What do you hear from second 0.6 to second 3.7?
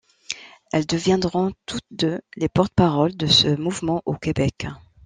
Elles deviendront toutes deux les porte-paroles de ce